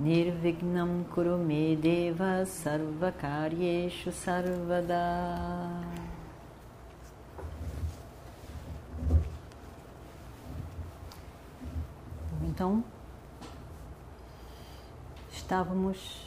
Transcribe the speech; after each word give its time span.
Nirvignam 0.00 1.04
Kurume 1.12 1.76
Deva 1.76 2.46
Sarvakaryeshu 2.46 4.10
Sarvada 4.10 4.96
Então, 12.42 12.82
estávamos 15.30 16.24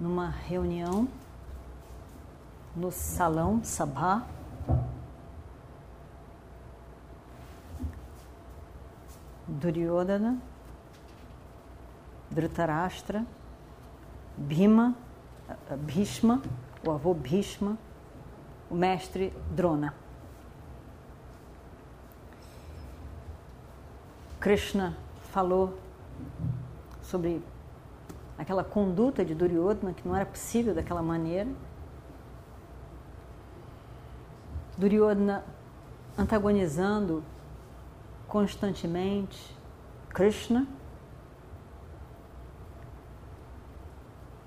numa 0.00 0.30
reunião 0.30 1.06
no 2.74 2.90
salão 2.90 3.62
Sabha. 3.62 4.24
Duryodhana, 9.46 10.40
Dhritarashtra, 12.30 13.24
Bhima, 14.36 14.94
Bhishma, 15.78 16.42
o 16.86 16.90
avô 16.90 17.14
Bhishma, 17.14 17.78
o 18.70 18.74
mestre 18.74 19.32
Drona. 19.50 19.94
Krishna 24.40 24.96
falou 25.32 25.76
sobre 27.02 27.42
aquela 28.38 28.62
conduta 28.62 29.24
de 29.24 29.34
Duryodhana 29.34 29.92
que 29.92 30.06
não 30.06 30.14
era 30.14 30.24
possível 30.24 30.74
daquela 30.74 31.02
maneira. 31.02 31.50
Duryodhana 34.76 35.44
antagonizando 36.16 37.24
constantemente 38.28 39.56
Krishna. 40.10 40.66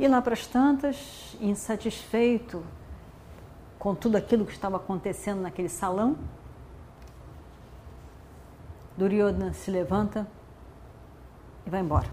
E 0.02 0.08
lá 0.08 0.20
para 0.20 0.34
as 0.34 0.48
tantas, 0.48 1.38
insatisfeito 1.40 2.66
com 3.78 3.94
tudo 3.94 4.16
aquilo 4.16 4.48
que 4.48 4.52
estava 4.52 4.78
acontecendo 4.78 5.42
naquele 5.42 5.70
salão, 5.70 6.18
Duryodhana 8.98 9.54
se 9.54 9.70
levanta 9.70 10.28
e 11.68 11.70
vai 11.70 11.82
embora. 11.82 12.08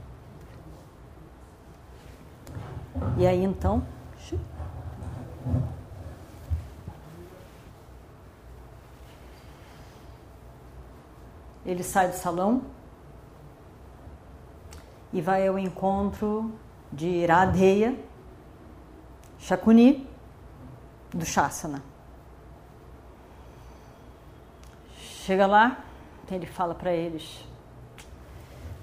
E 3.17 3.27
aí 3.27 3.43
então. 3.43 3.83
Ele 11.65 11.83
sai 11.83 12.09
do 12.09 12.17
salão 12.17 12.65
e 15.11 15.23
vai 15.23 15.49
ao 15.49 15.59
encontro 15.59 16.53
de 16.93 17.27
Radheya, 17.27 17.95
Shakuni, 19.39 20.09
do 21.11 21.25
Shasana. 21.25 21.83
Chega 24.97 25.47
lá, 25.47 25.85
ele 26.31 26.47
fala 26.47 26.75
para 26.75 26.93
eles: 26.93 27.45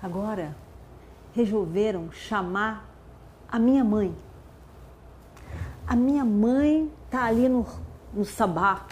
agora 0.01 0.55
resolveram 1.33 2.11
chamar 2.11 2.85
a 3.47 3.59
minha 3.59 3.83
mãe. 3.83 4.15
A 5.87 5.95
minha 5.95 6.25
mãe 6.25 6.91
está 7.05 7.25
ali 7.25 7.47
no, 7.47 7.65
no 8.13 8.25
sabá. 8.25 8.85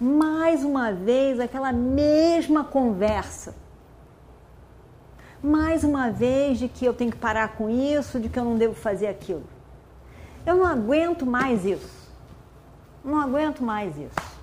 Mais 0.00 0.64
uma 0.64 0.92
vez, 0.92 1.38
aquela 1.38 1.72
mesma 1.72 2.64
conversa. 2.64 3.54
Mais 5.42 5.84
uma 5.84 6.10
vez 6.10 6.58
de 6.58 6.68
que 6.68 6.84
eu 6.84 6.92
tenho 6.92 7.10
que 7.10 7.16
parar 7.16 7.56
com 7.56 7.70
isso, 7.70 8.20
de 8.20 8.28
que 8.28 8.38
eu 8.38 8.44
não 8.44 8.56
devo 8.56 8.74
fazer 8.74 9.06
aquilo. 9.06 9.44
Eu 10.44 10.56
não 10.56 10.66
aguento 10.66 11.24
mais 11.24 11.64
isso. 11.64 12.08
Não 13.04 13.18
aguento 13.18 13.62
mais 13.62 13.96
isso. 13.96 14.40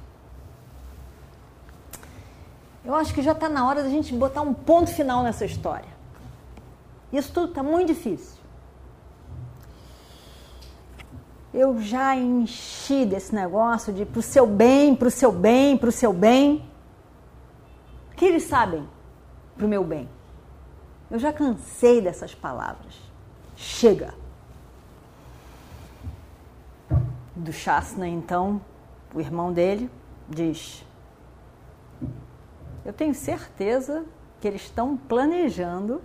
Eu 2.84 2.96
acho 2.96 3.13
que 3.13 3.22
já 3.22 3.34
está 3.34 3.47
na 3.50 3.68
hora 3.68 3.84
da 3.84 3.90
gente 3.90 4.13
botar 4.16 4.41
um 4.41 4.53
ponto 4.53 4.90
final 4.90 5.22
nessa 5.22 5.46
história. 5.46 5.90
Isso 7.12 7.31
tudo 7.31 7.50
está 7.50 7.62
muito 7.62 7.88
difícil. 7.88 8.38
Eu 11.53 11.80
já 11.81 12.16
enchi 12.16 13.06
desse 13.06 13.34
negócio 13.36 13.94
de 13.94 14.06
pro 14.06 14.22
seu 14.22 14.47
bem, 14.47 14.96
pro 14.96 15.12
seu 15.12 15.31
bem, 15.31 15.78
pro 15.78 15.91
seu 15.91 16.13
bem. 16.13 16.63
Que 18.16 18.25
eles 18.25 18.44
sabem 18.44 18.88
pro 19.57 19.68
meu 19.68 19.84
bem? 19.84 20.07
Eu 21.09 21.19
já 21.19 21.31
cansei 21.31 22.01
dessas 22.01 22.35
palavras. 22.35 23.00
Chega. 23.56 24.13
Do 27.35 27.53
Shasna, 27.53 28.07
então, 28.07 28.59
o 29.13 29.19
irmão 29.19 29.53
dele 29.53 29.90
diz: 30.28 30.84
Eu 32.84 32.91
tenho 32.91 33.13
certeza 33.13 34.06
que 34.41 34.47
eles 34.47 34.63
estão 34.63 34.97
planejando 34.97 36.01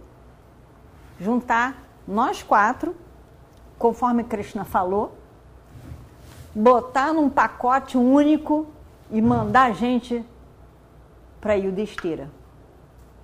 juntar 1.19 1.83
nós 2.07 2.43
quatro, 2.43 2.95
conforme 3.79 4.25
Krishna 4.25 4.65
falou, 4.65 5.17
botar 6.55 7.13
num 7.13 7.31
pacote 7.31 7.97
único 7.97 8.67
e 9.11 9.21
mandar 9.21 9.71
a 9.71 9.73
gente 9.73 10.25
para 11.41 11.55
Yudhishthira. 11.55 12.31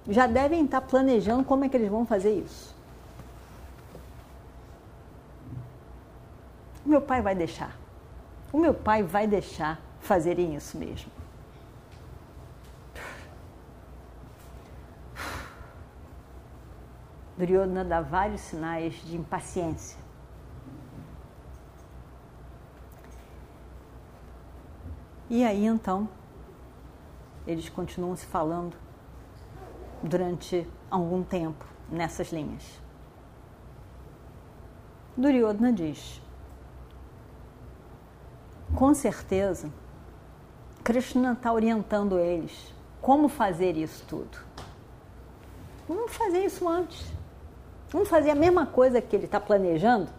Já 0.08 0.26
devem 0.26 0.64
estar 0.64 0.80
planejando 0.80 1.44
como 1.44 1.66
é 1.66 1.69
que 1.69 1.76
eles 1.76 1.91
vão 1.91 2.06
fazer 2.06 2.32
isso. 2.32 2.74
O 6.84 6.88
meu 6.88 7.02
pai 7.02 7.20
vai 7.20 7.34
deixar. 7.34 7.76
O 8.50 8.58
meu 8.58 8.72
pai 8.72 9.02
vai 9.02 9.26
deixar 9.26 9.78
fazerem 10.00 10.54
isso 10.54 10.78
mesmo. 10.78 11.12
Duryodhana 17.36 17.84
dá 17.84 18.00
vários 18.00 18.40
sinais 18.40 18.94
de 19.04 19.14
impaciência. 19.14 19.98
E 25.28 25.44
aí 25.44 25.66
então, 25.66 26.08
eles 27.46 27.69
continuam 27.69 28.16
se 28.16 28.25
falando 28.25 28.88
durante 30.03 30.69
algum 30.91 31.22
tempo 31.22 31.64
nessas 31.91 32.32
linhas. 32.32 32.81
Duryodhana 35.16 35.72
diz: 35.72 36.22
com 38.75 38.94
certeza, 38.94 39.72
Krishna 40.84 41.32
está 41.32 41.53
orientando 41.53 42.19
eles 42.19 42.75
como 43.00 43.28
fazer 43.28 43.76
isso 43.76 44.04
tudo. 44.06 44.38
Vamos 45.88 46.14
fazer 46.14 46.44
isso 46.44 46.69
antes. 46.69 47.06
Vamos 47.90 48.08
fazer 48.08 48.31
a 48.31 48.34
mesma 48.34 48.67
coisa 48.67 49.00
que 49.00 49.17
ele 49.17 49.25
está 49.25 49.40
planejando? 49.40 50.11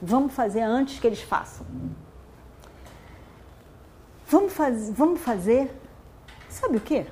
Vamos 0.00 0.34
fazer 0.34 0.60
antes 0.60 1.00
que 1.00 1.06
eles 1.06 1.22
façam. 1.22 1.66
Vamos, 4.26 4.52
faz, 4.52 4.90
vamos 4.90 5.20
fazer. 5.20 5.74
Sabe 6.48 6.76
o 6.76 6.80
quê? 6.80 7.06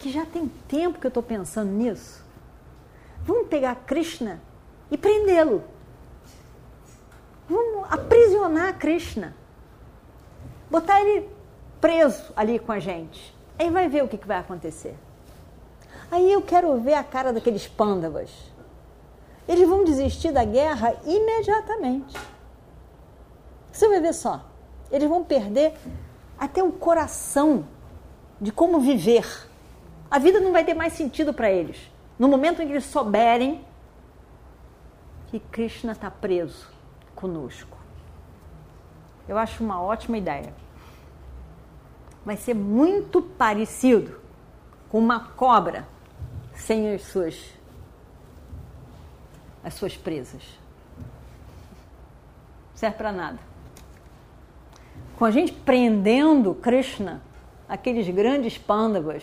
Que 0.00 0.10
já 0.10 0.26
tem 0.26 0.48
tempo 0.66 0.98
que 0.98 1.06
eu 1.06 1.10
estou 1.10 1.22
pensando 1.22 1.70
nisso. 1.70 2.24
Vamos 3.22 3.46
pegar 3.46 3.76
Krishna 3.86 4.40
e 4.90 4.98
prendê-lo. 4.98 5.62
Vamos 7.48 7.86
aprisionar 7.92 8.76
Krishna. 8.78 9.36
Botar 10.68 11.00
ele 11.00 11.28
preso 11.80 12.32
ali 12.34 12.58
com 12.58 12.72
a 12.72 12.80
gente. 12.80 13.32
Aí 13.56 13.70
vai 13.70 13.88
ver 13.88 14.02
o 14.02 14.08
que, 14.08 14.18
que 14.18 14.26
vai 14.26 14.38
acontecer. 14.38 14.96
Aí 16.10 16.32
eu 16.32 16.42
quero 16.42 16.80
ver 16.80 16.94
a 16.94 17.04
cara 17.04 17.32
daqueles 17.32 17.68
pândavas 17.68 18.50
eles 19.50 19.68
vão 19.68 19.82
desistir 19.82 20.30
da 20.30 20.44
guerra 20.44 20.94
imediatamente. 21.04 22.16
Você 23.72 23.88
vai 23.88 24.00
ver 24.00 24.14
só, 24.14 24.44
eles 24.92 25.08
vão 25.08 25.24
perder 25.24 25.74
até 26.38 26.62
o 26.62 26.70
coração 26.70 27.66
de 28.40 28.52
como 28.52 28.78
viver. 28.78 29.49
A 30.10 30.18
vida 30.18 30.40
não 30.40 30.52
vai 30.52 30.64
ter 30.64 30.74
mais 30.74 30.92
sentido 30.92 31.32
para 31.32 31.50
eles. 31.50 31.90
No 32.18 32.28
momento 32.28 32.60
em 32.60 32.66
que 32.66 32.72
eles 32.72 32.84
souberem 32.84 33.64
que 35.28 35.38
Krishna 35.38 35.92
está 35.92 36.10
preso 36.10 36.68
conosco. 37.14 37.78
Eu 39.28 39.38
acho 39.38 39.62
uma 39.62 39.80
ótima 39.80 40.18
ideia. 40.18 40.52
Vai 42.24 42.36
ser 42.36 42.54
muito 42.54 43.22
parecido 43.22 44.20
com 44.88 44.98
uma 44.98 45.20
cobra 45.20 45.86
sem 46.54 46.92
as 46.92 47.02
suas 47.02 47.54
as 49.62 49.74
suas 49.74 49.96
presas. 49.96 50.42
Serve 52.74 52.96
para 52.96 53.12
nada. 53.12 53.38
Com 55.18 55.24
a 55.26 55.30
gente 55.30 55.52
prendendo 55.52 56.54
Krishna, 56.54 57.22
aqueles 57.68 58.08
grandes 58.08 58.56
pândavas, 58.56 59.22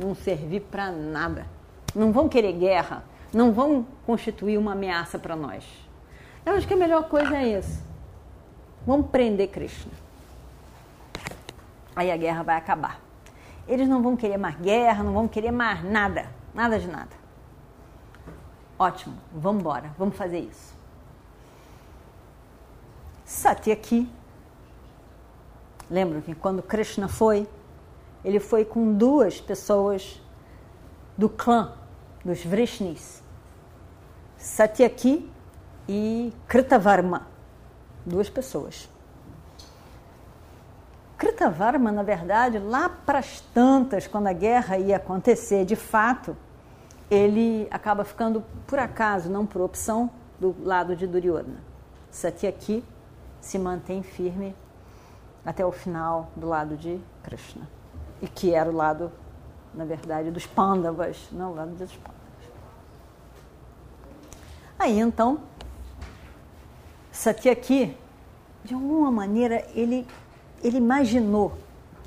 não 0.00 0.14
servir 0.14 0.60
para 0.60 0.90
nada. 0.90 1.46
Não 1.94 2.10
vão 2.10 2.28
querer 2.28 2.52
guerra, 2.54 3.04
não 3.32 3.52
vão 3.52 3.86
constituir 4.06 4.56
uma 4.56 4.72
ameaça 4.72 5.18
para 5.18 5.36
nós. 5.36 5.64
Eu 6.44 6.54
acho 6.54 6.66
que 6.66 6.74
a 6.74 6.76
melhor 6.76 7.08
coisa 7.08 7.36
é 7.36 7.58
isso. 7.58 7.82
Vamos 8.86 9.08
prender 9.08 9.48
Krishna. 9.48 9.92
Aí 11.94 12.10
a 12.10 12.16
guerra 12.16 12.42
vai 12.42 12.56
acabar. 12.56 12.98
Eles 13.68 13.88
não 13.88 14.02
vão 14.02 14.16
querer 14.16 14.38
mais 14.38 14.56
guerra, 14.56 15.04
não 15.04 15.12
vão 15.12 15.28
querer 15.28 15.50
mais 15.52 15.84
nada, 15.84 16.26
nada 16.54 16.78
de 16.78 16.88
nada. 16.88 17.20
Ótimo, 18.78 19.16
vamos 19.34 19.60
embora, 19.60 19.90
vamos 19.98 20.16
fazer 20.16 20.38
isso. 20.38 20.74
Satyaki, 23.24 24.10
lembra 25.90 26.22
que 26.22 26.34
quando 26.34 26.62
Krishna 26.62 27.06
foi, 27.06 27.46
ele 28.24 28.40
foi 28.40 28.64
com 28.64 28.94
duas 28.94 29.40
pessoas 29.40 30.20
do 31.16 31.28
clã 31.28 31.72
dos 32.24 32.44
Vrishnis, 32.44 33.22
Satyaki 34.36 35.30
e 35.88 36.32
Kritavarma, 36.46 37.26
duas 38.04 38.28
pessoas. 38.28 38.88
Kritavarma, 41.16 41.92
na 41.92 42.02
verdade, 42.02 42.58
lá 42.58 42.88
para 42.88 43.18
as 43.18 43.40
tantas, 43.40 44.06
quando 44.06 44.26
a 44.26 44.32
guerra 44.32 44.78
ia 44.78 44.96
acontecer, 44.96 45.66
de 45.66 45.76
fato, 45.76 46.36
ele 47.10 47.68
acaba 47.70 48.04
ficando 48.04 48.42
por 48.66 48.78
acaso, 48.78 49.28
não 49.28 49.44
por 49.44 49.60
opção, 49.60 50.10
do 50.38 50.56
lado 50.62 50.96
de 50.96 51.06
Duryodhana. 51.06 51.60
Satyaki 52.10 52.82
se 53.40 53.58
mantém 53.58 54.02
firme 54.02 54.56
até 55.44 55.64
o 55.64 55.70
final 55.70 56.30
do 56.34 56.48
lado 56.48 56.76
de 56.76 56.98
Krishna, 57.22 57.68
e 58.22 58.28
que 58.28 58.54
era 58.54 58.70
o 58.70 58.74
lado, 58.74 59.10
na 59.74 59.84
verdade, 59.84 60.30
dos 60.30 60.46
Pandavas, 60.46 61.28
não 61.32 61.52
o 61.52 61.54
lado 61.54 61.70
dos 61.70 61.92
Pandavas. 61.92 62.20
Aí 64.78 64.98
então, 64.98 65.40
Satyaki, 67.12 67.96
de 68.64 68.74
alguma 68.74 69.10
maneira, 69.10 69.66
ele 69.74 70.06
ele 70.62 70.76
imaginou, 70.76 71.52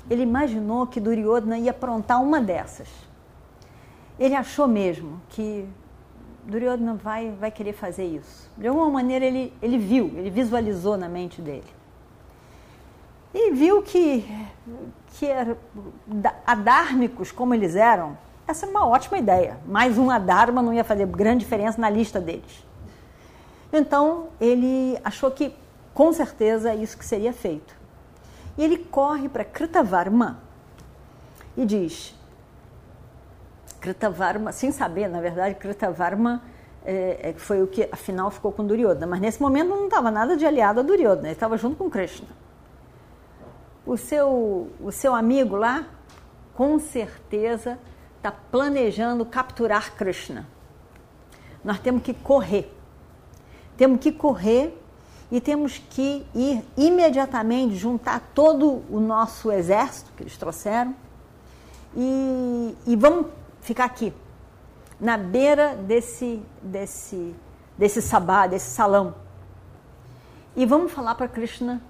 ele 0.08 0.22
imaginou 0.22 0.86
que 0.86 1.00
Duryodhana 1.00 1.58
ia 1.58 1.72
aprontar 1.72 2.22
uma 2.22 2.40
dessas. 2.40 2.88
Ele 4.18 4.34
achou 4.34 4.68
mesmo 4.68 5.20
que 5.30 5.68
Duryodhana 6.44 6.94
vai, 6.94 7.32
vai 7.32 7.50
querer 7.50 7.72
fazer 7.72 8.04
isso. 8.04 8.48
De 8.56 8.68
alguma 8.68 8.88
maneira 8.88 9.24
ele, 9.24 9.52
ele 9.60 9.76
viu, 9.76 10.06
ele 10.14 10.30
visualizou 10.30 10.96
na 10.96 11.08
mente 11.08 11.42
dele. 11.42 11.64
E 13.34 13.50
viu 13.50 13.82
que, 13.82 14.24
que 15.14 15.26
era, 15.26 15.58
adármicos 16.46 17.32
como 17.32 17.52
eles 17.52 17.74
eram, 17.74 18.16
essa 18.46 18.64
é 18.64 18.68
uma 18.68 18.86
ótima 18.86 19.18
ideia. 19.18 19.58
Mais 19.66 19.98
um 19.98 20.08
adharma 20.08 20.62
não 20.62 20.72
ia 20.72 20.84
fazer 20.84 21.06
grande 21.06 21.40
diferença 21.40 21.80
na 21.80 21.90
lista 21.90 22.20
deles. 22.20 22.64
Então 23.72 24.28
ele 24.40 24.96
achou 25.02 25.30
que 25.32 25.52
com 25.92 26.12
certeza 26.12 26.70
é 26.70 26.76
isso 26.76 26.96
que 26.96 27.04
seria 27.04 27.32
feito. 27.32 27.74
E 28.56 28.62
ele 28.62 28.78
corre 28.78 29.28
para 29.28 29.44
Kritavarma 29.44 30.38
e 31.56 31.64
diz: 31.64 32.14
Kritavarma, 33.80 34.52
sem 34.52 34.70
saber, 34.70 35.08
na 35.08 35.20
verdade, 35.20 35.56
Kritavarma 35.56 36.42
é, 36.84 37.30
é, 37.30 37.32
foi 37.32 37.62
o 37.62 37.66
que 37.66 37.88
afinal 37.90 38.30
ficou 38.30 38.52
com 38.52 38.64
Duryodhana, 38.64 39.06
mas 39.06 39.20
nesse 39.20 39.42
momento 39.42 39.70
não 39.70 39.86
estava 39.86 40.10
nada 40.10 40.36
de 40.36 40.46
aliado 40.46 40.80
a 40.80 40.82
Duryodhana, 40.82 41.28
ele 41.28 41.32
estava 41.32 41.56
junto 41.56 41.76
com 41.76 41.90
Krishna. 41.90 42.28
O 43.86 43.96
seu, 43.96 44.70
o 44.80 44.90
seu 44.90 45.14
amigo 45.14 45.56
lá, 45.56 45.86
com 46.54 46.78
certeza, 46.78 47.78
está 48.16 48.32
planejando 48.32 49.24
capturar 49.26 49.94
Krishna. 49.94 50.46
Nós 51.62 51.78
temos 51.78 52.02
que 52.02 52.14
correr. 52.14 52.72
Temos 53.76 54.00
que 54.00 54.12
correr 54.12 54.80
e 55.30 55.40
temos 55.40 55.78
que 55.78 56.26
ir 56.34 56.64
imediatamente 56.76 57.74
juntar 57.74 58.20
todo 58.34 58.82
o 58.90 59.00
nosso 59.00 59.50
exército 59.50 60.12
que 60.16 60.22
eles 60.22 60.36
trouxeram 60.36 60.94
e, 61.96 62.76
e 62.86 62.96
vamos 62.96 63.26
ficar 63.60 63.84
aqui, 63.84 64.12
na 65.00 65.16
beira 65.16 65.74
desse, 65.74 66.42
desse, 66.62 67.34
desse 67.78 68.02
sabá, 68.02 68.46
desse 68.46 68.70
salão. 68.70 69.14
E 70.56 70.66
vamos 70.66 70.92
falar 70.92 71.14
para 71.14 71.28
Krishna 71.28 71.80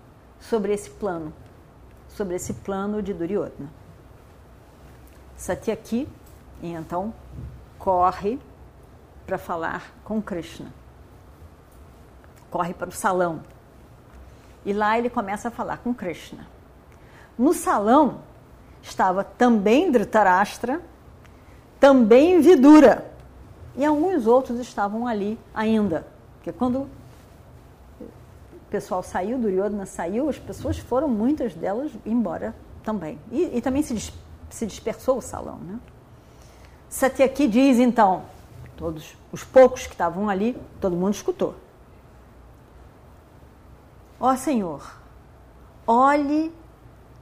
sobre 0.40 0.72
esse 0.72 0.90
plano, 0.90 1.32
sobre 2.14 2.36
esse 2.36 2.54
plano 2.54 3.02
de 3.02 3.12
Duryodhana. 3.12 3.70
Satyaki, 5.36 6.08
então, 6.62 7.12
corre 7.78 8.38
para 9.26 9.36
falar 9.36 9.92
com 10.04 10.22
Krishna 10.22 10.72
corre 12.54 12.72
para 12.72 12.88
o 12.88 12.92
salão. 12.92 13.40
E 14.64 14.72
lá 14.72 14.96
ele 14.96 15.10
começa 15.10 15.48
a 15.48 15.50
falar 15.50 15.78
com 15.78 15.92
Krishna. 15.92 16.46
No 17.36 17.52
salão 17.52 18.20
estava 18.80 19.24
também 19.24 19.90
Dhritarashtra, 19.90 20.80
também 21.80 22.40
Vidura. 22.40 23.10
E 23.76 23.84
alguns 23.84 24.28
outros 24.28 24.60
estavam 24.60 25.04
ali 25.04 25.36
ainda. 25.52 26.06
Porque 26.36 26.52
quando 26.52 26.88
pessoal 28.74 29.04
saiu, 29.04 29.38
Duryodhana 29.38 29.86
saiu, 29.86 30.28
as 30.28 30.36
pessoas 30.36 30.76
foram, 30.76 31.06
muitas 31.06 31.54
delas, 31.54 31.92
embora 32.04 32.52
também. 32.82 33.20
E, 33.30 33.58
e 33.58 33.62
também 33.62 33.84
se, 33.84 33.94
dis, 33.94 34.12
se 34.50 34.66
dispersou 34.66 35.18
o 35.18 35.22
salão. 35.22 35.58
Né? 35.58 35.78
Satyaki 36.88 37.46
diz 37.46 37.78
então, 37.78 38.24
todos 38.76 39.16
os 39.30 39.44
poucos 39.44 39.86
que 39.86 39.92
estavam 39.92 40.28
ali, 40.28 40.60
todo 40.80 40.96
mundo 40.96 41.14
escutou. 41.14 41.54
Ó 44.18 44.34
Senhor, 44.34 44.98
olhe, 45.86 46.52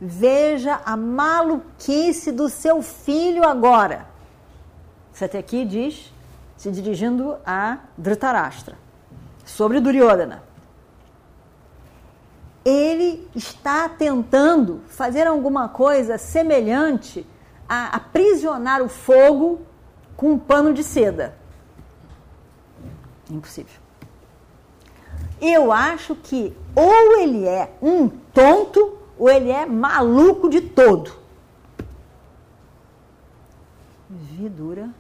veja 0.00 0.80
a 0.86 0.96
maluquice 0.96 2.32
do 2.32 2.48
seu 2.48 2.80
filho 2.80 3.46
agora. 3.46 4.10
Aqui 5.38 5.66
diz, 5.66 6.10
se 6.56 6.70
dirigindo 6.70 7.36
a 7.44 7.78
Dhritarashtra, 7.98 8.74
sobre 9.44 9.80
Duryodhana. 9.80 10.51
Ele 12.64 13.28
está 13.34 13.88
tentando 13.88 14.82
fazer 14.88 15.26
alguma 15.26 15.68
coisa 15.68 16.16
semelhante 16.16 17.26
a 17.68 17.96
aprisionar 17.96 18.82
o 18.82 18.88
fogo 18.88 19.62
com 20.16 20.32
um 20.32 20.38
pano 20.38 20.72
de 20.72 20.84
seda. 20.84 21.36
Impossível. 23.30 23.80
Eu 25.40 25.72
acho 25.72 26.14
que 26.14 26.56
ou 26.76 27.18
ele 27.18 27.46
é 27.46 27.76
um 27.82 28.08
tonto 28.08 28.98
ou 29.18 29.28
ele 29.28 29.50
é 29.50 29.66
maluco 29.66 30.48
de 30.48 30.60
todo. 30.60 31.12
Vidura 34.08 34.90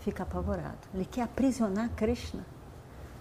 fica 0.00 0.22
apavorado. 0.22 0.78
Ele 0.94 1.04
quer 1.04 1.22
aprisionar 1.22 1.90
Krishna. 1.90 2.44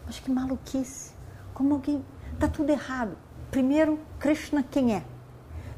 Mas 0.05 0.19
que 0.19 0.31
maluquice. 0.31 1.16
Como 1.57 1.73
alguém. 1.73 2.05
Está 2.33 2.47
tudo 2.47 2.69
errado. 2.69 3.17
Primeiro, 3.49 3.99
Krishna 4.19 4.61
quem 4.61 4.93
é? 4.93 5.03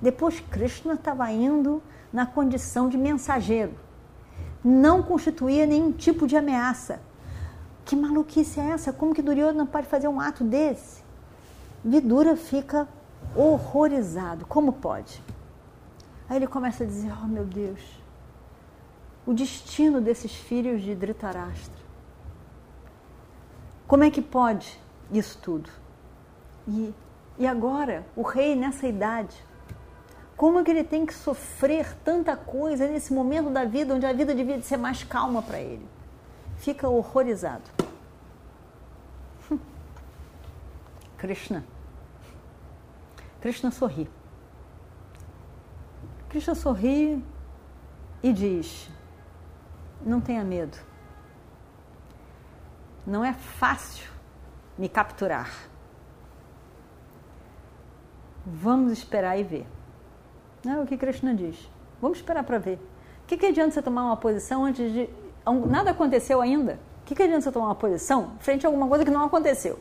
Depois, 0.02 0.42
Krishna 0.42 0.96
estava 0.96 1.32
indo 1.32 1.82
na 2.12 2.26
condição 2.26 2.90
de 2.90 2.98
mensageiro. 2.98 3.74
Não 4.62 5.02
constituía 5.02 5.66
nenhum 5.66 5.94
tipo 5.94 6.28
de 6.28 6.36
ameaça. 6.36 7.00
Que 7.86 7.96
maluquice 7.96 8.60
é 8.60 8.72
essa? 8.72 8.92
Como 8.92 9.16
que 9.16 9.22
Duryodhana 9.22 9.66
pode 9.66 9.88
fazer 9.88 10.10
um 10.10 10.20
ato 10.20 10.44
desse? 10.44 11.02
Vidura 11.82 12.36
fica 12.36 12.86
horrorizado. 13.34 14.46
Como 14.46 14.74
pode? 14.74 15.24
Aí 16.28 16.36
ele 16.36 16.48
começa 16.48 16.84
a 16.84 16.88
dizer: 16.88 17.14
Oh 17.24 17.26
meu 17.26 17.46
Deus, 17.46 17.80
o 19.26 19.34
destino 19.34 20.02
desses 20.02 20.36
filhos 20.36 20.82
de 20.82 20.94
Dhritarashtra. 20.94 21.80
Como 23.88 24.04
é 24.04 24.12
que 24.12 24.22
pode 24.22 24.78
isso 25.12 25.38
tudo? 25.40 25.70
E, 26.68 26.94
e 27.38 27.48
agora, 27.48 28.06
o 28.16 28.22
rei 28.22 28.56
nessa 28.56 28.88
idade, 28.88 29.36
como 30.36 30.60
é 30.60 30.64
que 30.64 30.72
ele 30.72 30.84
tem 30.84 31.06
que 31.06 31.14
sofrer 31.14 31.96
tanta 32.04 32.36
coisa 32.36 32.88
nesse 32.88 33.14
momento 33.14 33.50
da 33.50 33.66
vida 33.66 33.94
onde 33.94 34.06
a 34.06 34.14
vida 34.14 34.34
devia 34.34 34.62
ser 34.62 34.78
mais 34.78 35.04
calma 35.04 35.42
para 35.42 35.60
ele? 35.60 35.86
fica 36.60 36.88
horrorizado. 36.88 37.64
Krishna. 41.18 41.64
Krishna 43.42 43.72
sorri. 43.72 44.10
Krishna 46.30 46.54
sorri 46.54 47.24
e 48.22 48.34
diz: 48.34 48.90
Não 50.06 50.22
tenha 50.22 50.44
medo. 50.44 50.78
Não 53.08 53.24
é 53.24 53.34
fácil 53.34 54.08
me 54.80 54.88
capturar. 54.88 55.52
Vamos 58.46 58.94
esperar 58.94 59.38
e 59.38 59.44
ver. 59.44 59.68
Não 60.64 60.80
é 60.80 60.82
o 60.82 60.86
que 60.86 60.98
Krishna 60.98 61.36
diz. 61.36 61.70
Vamos 62.02 62.20
esperar 62.20 62.44
para 62.46 62.58
ver. 62.58 62.80
O 63.24 63.28
que, 63.28 63.38
que 63.38 63.46
adianta 63.46 63.72
você 63.72 63.82
tomar 63.82 64.06
uma 64.06 64.16
posição 64.16 64.64
antes 64.64 64.92
de. 64.92 65.10
Nada 65.68 65.92
aconteceu 65.92 66.40
ainda? 66.42 66.80
O 67.02 67.06
que, 67.06 67.14
que 67.14 67.24
adianta 67.24 67.42
você 67.42 67.52
tomar 67.52 67.66
uma 67.68 67.76
posição 67.76 68.32
frente 68.40 68.66
a 68.66 68.70
alguma 68.70 68.88
coisa 68.88 69.04
que 69.04 69.12
não 69.12 69.26
aconteceu? 69.26 69.78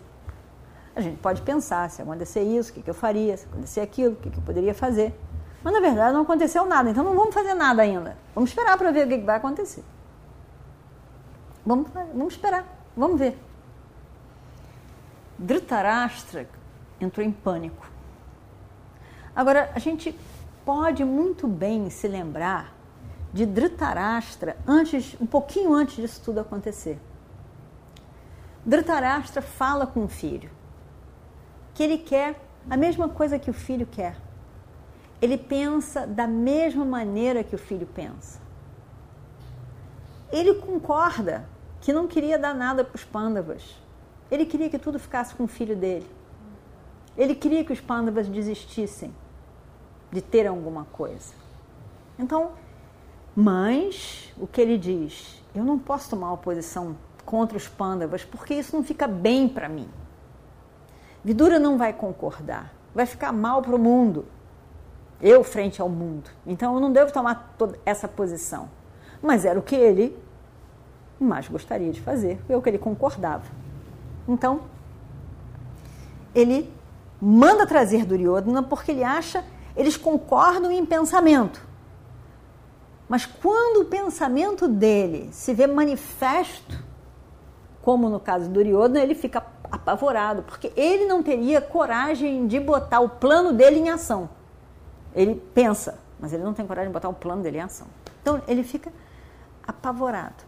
A 0.96 1.00
gente 1.00 1.18
pode 1.18 1.42
pensar, 1.42 1.88
se 1.90 2.02
acontecer 2.02 2.42
isso, 2.42 2.72
o 2.72 2.74
que, 2.74 2.82
que 2.82 2.90
eu 2.90 2.94
faria, 2.94 3.36
se 3.36 3.46
acontecer 3.46 3.80
aquilo, 3.80 4.14
o 4.14 4.16
que, 4.16 4.30
que 4.30 4.38
eu 4.38 4.42
poderia 4.42 4.74
fazer. 4.74 5.14
Mas 5.62 5.72
na 5.72 5.80
verdade 5.80 6.12
não 6.12 6.22
aconteceu 6.22 6.66
nada, 6.66 6.90
então 6.90 7.04
não 7.04 7.14
vamos 7.14 7.32
fazer 7.32 7.54
nada 7.54 7.82
ainda. 7.82 8.18
Vamos 8.34 8.50
esperar 8.50 8.76
para 8.76 8.90
ver 8.90 9.06
o 9.06 9.08
que, 9.08 9.18
que 9.18 9.24
vai 9.24 9.36
acontecer. 9.36 9.84
Vamos, 11.64 11.88
vamos 11.92 12.34
esperar, 12.34 12.64
vamos 12.96 13.18
ver. 13.18 13.38
Dhritarashtra 15.38 16.48
entrou 17.00 17.24
em 17.24 17.30
pânico. 17.30 17.86
Agora, 19.34 19.70
a 19.74 19.78
gente 19.78 20.18
pode 20.64 21.04
muito 21.04 21.46
bem 21.46 21.88
se 21.90 22.08
lembrar 22.08 22.74
de 23.32 23.46
Dhritarashtra 23.46 24.56
antes, 24.66 25.16
um 25.20 25.26
pouquinho 25.26 25.72
antes 25.72 25.96
disso 25.96 26.20
tudo 26.24 26.40
acontecer. 26.40 26.98
Dhritarashtra 28.66 29.40
fala 29.40 29.86
com 29.86 30.04
o 30.04 30.08
filho 30.08 30.50
que 31.74 31.82
ele 31.84 31.98
quer 31.98 32.34
a 32.68 32.76
mesma 32.76 33.08
coisa 33.08 33.38
que 33.38 33.48
o 33.48 33.54
filho 33.54 33.86
quer. 33.86 34.16
Ele 35.22 35.38
pensa 35.38 36.04
da 36.06 36.26
mesma 36.26 36.84
maneira 36.84 37.44
que 37.44 37.54
o 37.54 37.58
filho 37.58 37.86
pensa. 37.86 38.40
Ele 40.32 40.54
concorda 40.54 41.48
que 41.80 41.92
não 41.92 42.08
queria 42.08 42.36
dar 42.38 42.54
nada 42.54 42.84
para 42.84 42.96
os 42.96 43.04
pândavas. 43.04 43.80
Ele 44.30 44.44
queria 44.44 44.68
que 44.68 44.78
tudo 44.78 44.98
ficasse 44.98 45.34
com 45.34 45.44
o 45.44 45.48
filho 45.48 45.76
dele. 45.76 46.06
Ele 47.16 47.34
queria 47.34 47.64
que 47.64 47.72
os 47.72 47.80
pândavas 47.80 48.28
desistissem 48.28 49.12
de 50.10 50.20
ter 50.22 50.46
alguma 50.46 50.84
coisa. 50.84 51.32
Então, 52.18 52.52
mas 53.34 54.32
o 54.36 54.46
que 54.46 54.60
ele 54.60 54.76
diz? 54.76 55.42
Eu 55.54 55.64
não 55.64 55.78
posso 55.78 56.10
tomar 56.10 56.28
uma 56.28 56.36
posição 56.36 56.96
contra 57.24 57.56
os 57.56 57.68
pândavas 57.68 58.24
porque 58.24 58.54
isso 58.54 58.74
não 58.74 58.84
fica 58.84 59.06
bem 59.06 59.48
para 59.48 59.68
mim. 59.68 59.88
Vidura 61.24 61.58
não 61.58 61.76
vai 61.76 61.92
concordar, 61.92 62.72
vai 62.94 63.06
ficar 63.06 63.32
mal 63.32 63.60
para 63.62 63.74
o 63.74 63.78
mundo. 63.78 64.24
Eu 65.20 65.42
frente 65.42 65.80
ao 65.80 65.88
mundo. 65.88 66.30
Então 66.46 66.74
eu 66.74 66.80
não 66.80 66.92
devo 66.92 67.12
tomar 67.12 67.54
toda 67.58 67.78
essa 67.84 68.06
posição. 68.06 68.68
Mas 69.20 69.44
era 69.44 69.58
o 69.58 69.62
que 69.62 69.74
ele 69.74 70.16
mais 71.18 71.48
gostaria 71.48 71.90
de 71.90 72.00
fazer, 72.00 72.40
é 72.48 72.56
o 72.56 72.62
que 72.62 72.70
ele 72.70 72.78
concordava. 72.78 73.44
Então, 74.28 74.60
ele 76.34 76.70
manda 77.20 77.66
trazer 77.66 78.04
Duryodhana 78.04 78.62
porque 78.62 78.92
ele 78.92 79.02
acha, 79.02 79.42
eles 79.74 79.96
concordam 79.96 80.70
em 80.70 80.84
pensamento. 80.84 81.66
Mas 83.08 83.24
quando 83.24 83.80
o 83.80 83.84
pensamento 83.86 84.68
dele 84.68 85.30
se 85.32 85.54
vê 85.54 85.66
manifesto, 85.66 86.84
como 87.80 88.10
no 88.10 88.20
caso 88.20 88.48
do 88.48 88.52
Duryodhana, 88.52 89.00
ele 89.00 89.14
fica 89.14 89.42
apavorado, 89.70 90.42
porque 90.42 90.72
ele 90.76 91.06
não 91.06 91.22
teria 91.22 91.60
coragem 91.60 92.46
de 92.46 92.60
botar 92.60 93.00
o 93.00 93.08
plano 93.08 93.52
dele 93.52 93.78
em 93.78 93.88
ação. 93.88 94.28
Ele 95.14 95.34
pensa, 95.54 95.98
mas 96.20 96.32
ele 96.32 96.42
não 96.42 96.52
tem 96.52 96.66
coragem 96.66 96.90
de 96.90 96.92
botar 96.92 97.08
o 97.08 97.14
plano 97.14 97.42
dele 97.42 97.58
em 97.58 97.62
ação. 97.62 97.86
Então 98.20 98.42
ele 98.46 98.62
fica 98.62 98.92
apavorado. 99.66 100.47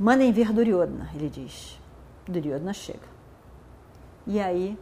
Mandem 0.00 0.32
ver 0.32 0.50
Duryodhana, 0.50 1.10
ele 1.14 1.28
diz. 1.28 1.78
Duryodhana 2.26 2.72
chega. 2.72 3.06
E 4.26 4.40
aí 4.40 4.78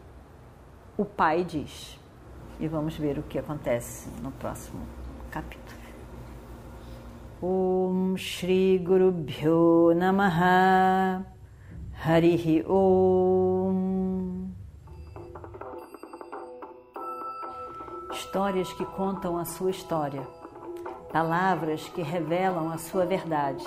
o 0.96 1.04
pai 1.04 1.42
diz. 1.42 1.98
E 2.60 2.68
vamos 2.68 2.96
ver 2.96 3.18
o 3.18 3.24
que 3.24 3.36
acontece 3.36 4.08
no 4.22 4.30
próximo 4.30 4.80
capítulo. 5.28 5.76
Om 7.42 8.16
Shri 8.16 8.78
Guru 8.78 9.10
Bhyo 9.10 9.92
Namaha 9.92 11.26
Harihi 12.00 12.64
Om. 12.64 14.46
Histórias 18.12 18.72
que 18.72 18.84
contam 18.84 19.36
a 19.36 19.44
sua 19.44 19.72
história, 19.72 20.22
palavras 21.12 21.88
que 21.88 22.02
revelam 22.02 22.70
a 22.70 22.78
sua 22.78 23.04
verdade. 23.04 23.66